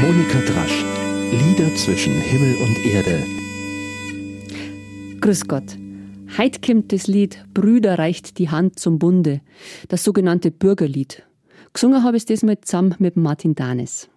Monika 0.00 0.38
Drasch. 0.40 0.84
Lieder 1.32 1.74
zwischen 1.74 2.14
Himmel 2.20 2.54
und 2.62 2.86
Erde. 2.86 3.24
Grüß 5.20 5.48
Gott. 5.48 5.76
Heit 6.36 6.64
kommt 6.64 6.92
das 6.92 7.08
Lied 7.08 7.44
Brüder 7.52 7.98
reicht 7.98 8.38
die 8.38 8.48
Hand 8.48 8.78
zum 8.78 9.00
Bunde, 9.00 9.40
das 9.88 10.04
sogenannte 10.04 10.52
Bürgerlied. 10.52 11.24
Gesungen 11.72 12.04
habe 12.04 12.16
ich 12.16 12.24
das 12.26 12.44
mal 12.44 12.60
zusammen 12.60 12.94
mit 13.00 13.16
Martin 13.16 13.56
Danes. 13.56 14.08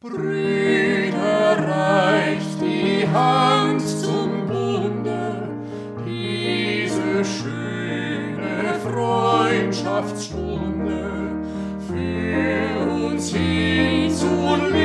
Brüder 0.00 1.56
reicht 1.58 2.60
die 2.60 3.08
Hand 3.08 3.80
zum 3.80 4.46
Bunde, 4.48 5.48
diese 6.04 7.24
schöne 7.24 8.74
Freundschaftsstunde 8.82 10.73
für 13.24 13.24
uns 13.24 13.32
hin 13.32 14.10
zu 14.10 14.83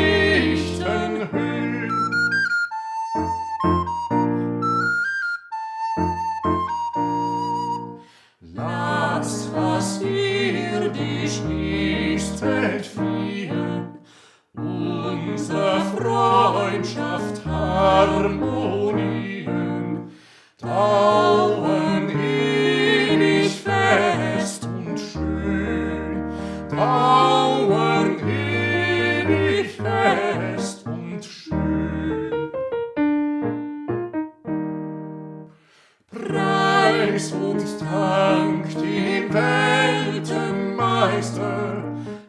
Preis 37.20 37.34
und 37.34 37.82
Dank 37.82 38.70
dem 38.76 39.34
Weltenmeister, 39.34 41.84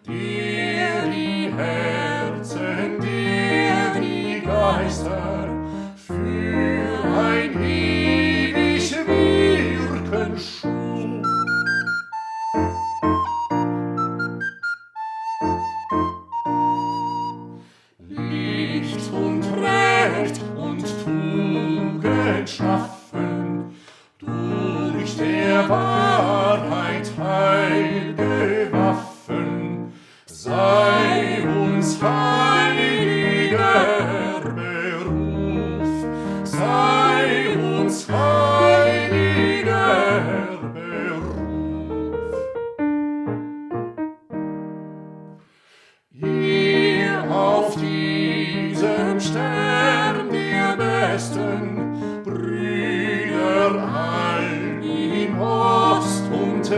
der 0.04 1.06
die 1.06 1.52
Herzen, 1.56 1.89
Wahrheit 25.68 27.10
heilge 27.18 28.68
Waffen, 28.72 29.92
sei 30.26 31.42
uns 31.46 31.98
heiliger 32.02 33.60
Beruf, 34.42 36.06
sei 36.44 37.56
uns 37.58 38.08
heiliger 38.08 38.39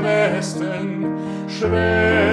Westen, 0.03 1.07
Schwestern 1.49 2.32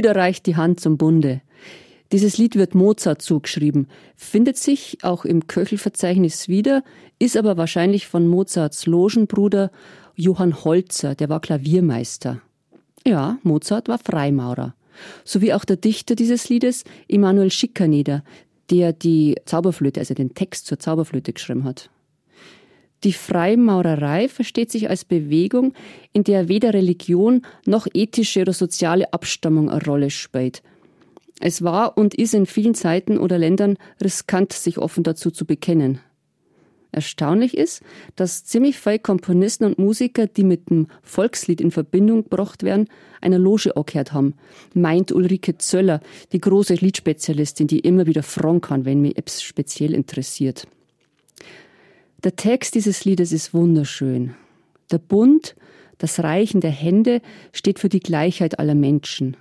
Brüder 0.00 0.16
reicht 0.16 0.46
die 0.46 0.56
Hand 0.56 0.80
zum 0.80 0.96
Bunde. 0.96 1.42
Dieses 2.10 2.38
Lied 2.38 2.56
wird 2.56 2.74
Mozart 2.74 3.20
zugeschrieben, 3.20 3.86
findet 4.16 4.56
sich 4.56 4.96
auch 5.02 5.26
im 5.26 5.46
Köchelverzeichnis 5.46 6.48
wieder, 6.48 6.82
ist 7.18 7.36
aber 7.36 7.58
wahrscheinlich 7.58 8.06
von 8.06 8.26
Mozarts 8.26 8.86
Logenbruder 8.86 9.70
Johann 10.14 10.64
Holzer, 10.64 11.14
der 11.14 11.28
war 11.28 11.42
Klaviermeister. 11.42 12.40
Ja, 13.06 13.36
Mozart 13.42 13.88
war 13.88 13.98
Freimaurer. 13.98 14.74
So 15.22 15.42
wie 15.42 15.52
auch 15.52 15.66
der 15.66 15.76
Dichter 15.76 16.14
dieses 16.14 16.48
Liedes, 16.48 16.84
Emanuel 17.06 17.50
Schikaneder, 17.50 18.24
der 18.70 18.94
die 18.94 19.36
Zauberflöte, 19.44 20.00
also 20.00 20.14
den 20.14 20.32
Text 20.32 20.66
zur 20.66 20.78
Zauberflöte 20.78 21.34
geschrieben 21.34 21.64
hat. 21.64 21.90
Die 23.02 23.14
Freimaurerei 23.14 24.28
versteht 24.28 24.70
sich 24.70 24.90
als 24.90 25.06
Bewegung, 25.06 25.72
in 26.12 26.24
der 26.24 26.48
weder 26.48 26.74
Religion 26.74 27.46
noch 27.64 27.86
ethische 27.94 28.42
oder 28.42 28.52
soziale 28.52 29.12
Abstammung 29.12 29.70
eine 29.70 29.82
Rolle 29.82 30.10
spielt. 30.10 30.62
Es 31.40 31.62
war 31.62 31.96
und 31.96 32.14
ist 32.14 32.34
in 32.34 32.44
vielen 32.44 32.74
Zeiten 32.74 33.16
oder 33.16 33.38
Ländern 33.38 33.78
riskant, 34.02 34.52
sich 34.52 34.76
offen 34.76 35.02
dazu 35.02 35.30
zu 35.30 35.46
bekennen. 35.46 36.00
Erstaunlich 36.92 37.56
ist, 37.56 37.82
dass 38.16 38.44
ziemlich 38.44 38.78
viele 38.78 38.98
Komponisten 38.98 39.64
und 39.64 39.78
Musiker, 39.78 40.26
die 40.26 40.44
mit 40.44 40.68
dem 40.68 40.88
Volkslied 41.02 41.60
in 41.60 41.70
Verbindung 41.70 42.24
gebracht 42.24 42.62
werden, 42.64 42.88
einer 43.20 43.38
Loge 43.38 43.76
angehört 43.76 44.12
haben, 44.12 44.34
meint 44.74 45.12
Ulrike 45.12 45.56
Zöller, 45.56 46.00
die 46.32 46.40
große 46.40 46.74
Liedspezialistin, 46.74 47.68
die 47.68 47.78
immer 47.78 48.06
wieder 48.06 48.24
fragen 48.24 48.60
kann, 48.60 48.84
wenn 48.84 49.00
mich 49.00 49.16
etwas 49.16 49.42
speziell 49.42 49.94
interessiert. 49.94 50.66
Der 52.22 52.36
Text 52.36 52.74
dieses 52.74 53.06
Liedes 53.06 53.32
ist 53.32 53.54
wunderschön. 53.54 54.34
Der 54.90 54.98
Bund, 54.98 55.56
das 55.96 56.20
Reichen 56.20 56.60
der 56.60 56.70
Hände 56.70 57.22
steht 57.52 57.78
für 57.78 57.88
die 57.88 58.00
Gleichheit 58.00 58.58
aller 58.58 58.74
Menschen. 58.74 59.38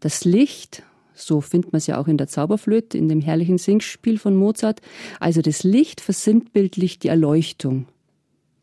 Das 0.00 0.24
Licht, 0.24 0.82
so 1.14 1.40
findet 1.40 1.72
man 1.72 1.78
es 1.78 1.86
ja 1.86 2.00
auch 2.00 2.08
in 2.08 2.16
der 2.16 2.26
Zauberflöte, 2.26 2.98
in 2.98 3.08
dem 3.08 3.20
herrlichen 3.20 3.58
Singspiel 3.58 4.18
von 4.18 4.34
Mozart. 4.34 4.80
Also 5.20 5.42
das 5.42 5.62
Licht 5.62 6.00
versinnbildlicht 6.00 7.04
die 7.04 7.08
Erleuchtung. 7.08 7.86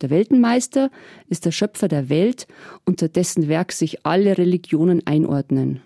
Der 0.02 0.10
Weltenmeister 0.10 0.92
ist 1.30 1.46
der 1.46 1.52
Schöpfer 1.52 1.88
der 1.88 2.10
Welt, 2.10 2.48
unter 2.84 3.08
dessen 3.08 3.48
Werk 3.48 3.72
sich 3.72 4.06
alle 4.06 4.38
Religionen 4.38 5.08
einordnen. 5.08 5.80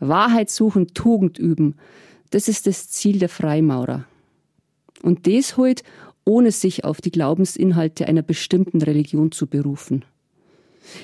Wahrheit 0.00 0.50
suchen, 0.50 0.88
Tugend 0.92 1.38
üben, 1.38 1.76
das 2.30 2.48
ist 2.48 2.66
das 2.66 2.88
Ziel 2.88 3.20
der 3.20 3.28
Freimaurer. 3.28 4.04
Und 5.02 5.26
das 5.26 5.56
holt, 5.56 5.82
ohne 6.28 6.52
sich 6.52 6.84
auf 6.84 7.00
die 7.00 7.10
Glaubensinhalte 7.10 8.06
einer 8.06 8.22
bestimmten 8.22 8.82
Religion 8.82 9.32
zu 9.32 9.46
berufen 9.46 10.04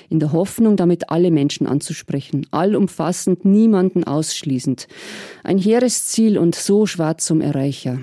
in 0.09 0.19
der 0.19 0.31
Hoffnung, 0.31 0.77
damit 0.77 1.09
alle 1.09 1.31
Menschen 1.31 1.67
anzusprechen, 1.67 2.47
allumfassend, 2.51 3.45
niemanden 3.45 4.03
ausschließend. 4.03 4.87
Ein 5.43 5.57
hehres 5.57 6.07
Ziel 6.07 6.37
und 6.37 6.55
so 6.55 6.85
schwarz 6.85 7.25
zum 7.25 7.41
Erreicher. 7.41 7.99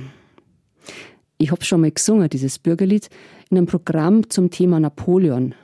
Ich 1.38 1.50
hab 1.50 1.64
schon 1.64 1.80
mal 1.80 1.90
gesungen, 1.90 2.28
dieses 2.28 2.58
Bürgerlied, 2.58 3.08
in 3.50 3.56
einem 3.56 3.66
Programm 3.66 4.30
zum 4.30 4.50
Thema 4.50 4.78
Napoleon. 4.78 5.54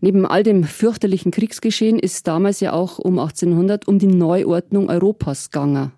Neben 0.00 0.26
all 0.26 0.42
dem 0.42 0.64
fürchterlichen 0.64 1.32
Kriegsgeschehen 1.32 1.98
ist 1.98 2.28
damals 2.28 2.60
ja 2.60 2.72
auch 2.72 2.98
um 2.98 3.18
1800 3.18 3.88
um 3.88 3.98
die 3.98 4.06
Neuordnung 4.06 4.88
Europas 4.88 5.50
gegangen. 5.50 5.92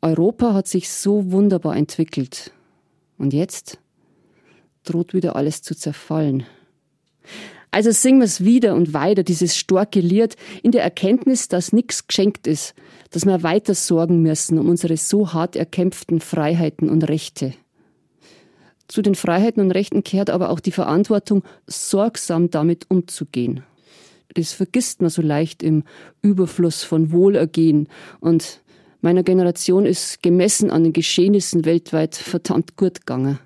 Europa 0.00 0.54
hat 0.54 0.68
sich 0.68 0.90
so 0.90 1.32
wunderbar 1.32 1.76
entwickelt. 1.76 2.52
Und 3.18 3.32
jetzt 3.32 3.78
droht 4.84 5.14
wieder 5.14 5.36
alles 5.36 5.62
zu 5.62 5.74
zerfallen. 5.74 6.44
Also 7.70 7.90
singen 7.90 8.20
wir 8.20 8.26
es 8.26 8.44
wieder 8.44 8.76
und 8.76 8.94
weiter, 8.94 9.24
dieses 9.24 9.56
starke 9.56 9.98
Lied, 9.98 10.36
in 10.62 10.70
der 10.70 10.84
Erkenntnis, 10.84 11.48
dass 11.48 11.72
nichts 11.72 12.06
geschenkt 12.06 12.46
ist, 12.46 12.74
dass 13.10 13.26
wir 13.26 13.42
weiter 13.42 13.74
sorgen 13.74 14.22
müssen 14.22 14.58
um 14.58 14.68
unsere 14.68 14.96
so 14.96 15.32
hart 15.32 15.56
erkämpften 15.56 16.20
Freiheiten 16.20 16.88
und 16.88 17.08
Rechte. 17.08 17.54
Zu 18.86 19.02
den 19.02 19.14
Freiheiten 19.14 19.60
und 19.60 19.72
Rechten 19.72 20.04
kehrt 20.04 20.30
aber 20.30 20.50
auch 20.50 20.60
die 20.60 20.70
Verantwortung, 20.70 21.42
sorgsam 21.66 22.50
damit 22.50 22.86
umzugehen. 22.90 23.64
Das 24.34 24.52
vergisst 24.52 25.00
man 25.00 25.10
so 25.10 25.22
leicht 25.22 25.62
im 25.62 25.84
Überfluss 26.22 26.84
von 26.84 27.10
Wohlergehen 27.10 27.88
und 28.20 28.60
meiner 29.00 29.22
Generation 29.22 29.84
ist 29.84 30.22
gemessen 30.22 30.70
an 30.70 30.84
den 30.84 30.92
Geschehnissen 30.92 31.64
weltweit 31.64 32.14
verdammt 32.14 32.76
gut 32.76 33.00
gegangen. 33.00 33.38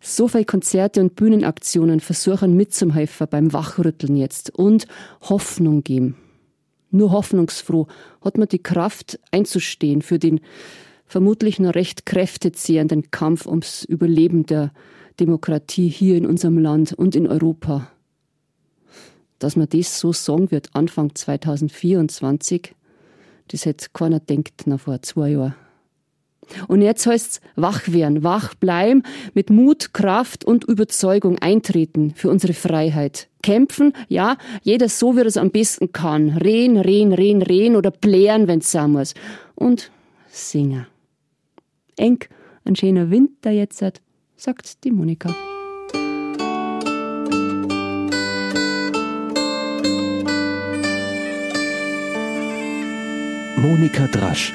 So 0.00 0.28
viele 0.28 0.44
Konzerte 0.44 1.00
und 1.00 1.16
Bühnenaktionen 1.16 2.00
versuchen 2.00 2.56
mitzuhelfen 2.56 3.26
beim 3.30 3.52
Wachrütteln 3.52 4.16
jetzt 4.16 4.50
und 4.50 4.86
Hoffnung 5.22 5.84
geben. 5.84 6.16
Nur 6.90 7.12
hoffnungsfroh 7.12 7.86
hat 8.22 8.36
man 8.36 8.48
die 8.48 8.62
Kraft 8.62 9.20
einzustehen 9.30 10.02
für 10.02 10.18
den 10.18 10.40
vermutlich 11.06 11.58
noch 11.58 11.74
recht 11.74 12.06
kräftezehrenden 12.06 13.10
Kampf 13.10 13.46
ums 13.46 13.84
Überleben 13.84 14.46
der 14.46 14.72
Demokratie 15.18 15.88
hier 15.88 16.16
in 16.16 16.26
unserem 16.26 16.58
Land 16.58 16.92
und 16.92 17.14
in 17.14 17.26
Europa. 17.26 17.90
Dass 19.38 19.56
man 19.56 19.68
das 19.68 19.98
so 19.98 20.12
sagen 20.12 20.50
wird 20.50 20.70
Anfang 20.74 21.14
2024, 21.14 22.74
das 23.48 23.66
hätte 23.66 23.86
keiner 23.92 24.20
denkt 24.20 24.66
noch 24.66 24.80
vor 24.80 25.02
zwei 25.02 25.30
Jahren. 25.30 25.54
Und 26.68 26.82
jetzt 26.82 27.06
heißt's 27.06 27.40
wach 27.56 27.88
werden, 27.88 28.22
wach 28.22 28.54
bleiben, 28.54 29.02
mit 29.34 29.50
Mut, 29.50 29.92
Kraft 29.92 30.44
und 30.44 30.64
Überzeugung 30.64 31.38
eintreten 31.38 32.12
für 32.14 32.30
unsere 32.30 32.54
Freiheit. 32.54 33.28
Kämpfen, 33.42 33.92
ja, 34.08 34.36
jeder 34.62 34.88
so, 34.88 35.16
wie 35.16 35.20
er 35.20 35.26
es 35.26 35.36
am 35.36 35.50
besten 35.50 35.92
kann. 35.92 36.30
Rehen, 36.30 36.76
rehen, 36.76 37.12
rehen, 37.12 37.42
rehen 37.42 37.76
oder 37.76 37.90
blären, 37.90 38.48
wenn's 38.48 38.70
sein 38.70 38.92
muss. 38.92 39.14
Und 39.54 39.90
singen. 40.28 40.86
Eng, 41.96 42.18
ein 42.64 42.76
schöner 42.76 43.10
Winter 43.10 43.50
jetzt, 43.50 43.84
sagt 44.36 44.84
die 44.84 44.90
Monika. 44.90 45.34
Monika 53.60 54.06
Drasch, 54.06 54.54